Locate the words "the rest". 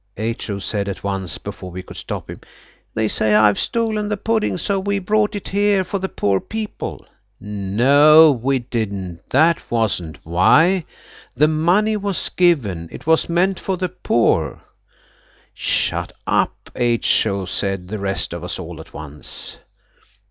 17.87-18.33